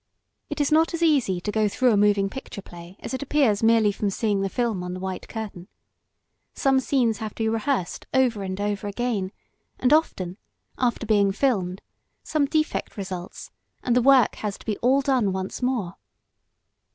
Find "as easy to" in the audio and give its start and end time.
0.95-1.51